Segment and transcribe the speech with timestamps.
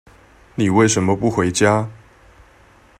[0.55, 1.87] 你為什麼不回家？